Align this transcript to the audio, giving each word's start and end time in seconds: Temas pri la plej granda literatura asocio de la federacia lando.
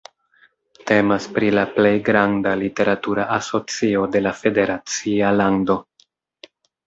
Temas 0.91 1.25
pri 1.35 1.49
la 1.57 1.65
plej 1.75 1.91
granda 2.07 2.53
literatura 2.63 3.27
asocio 3.37 4.05
de 4.17 4.23
la 4.29 4.33
federacia 4.41 5.33
lando. 5.43 5.77